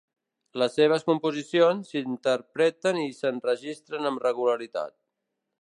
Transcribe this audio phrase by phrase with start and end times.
[0.61, 4.99] Les seves composicions s'interpreten i s'enregistren amb regularitat.